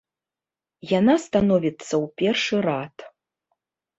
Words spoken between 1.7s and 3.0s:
ў першы рад.